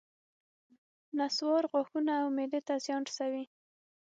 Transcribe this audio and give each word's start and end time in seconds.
نصوار 1.17 1.63
غاښونو 1.71 2.11
او 2.21 2.27
معدې 2.37 2.61
ته 2.67 2.73
زیان 2.85 3.03
رسوي 3.09 3.43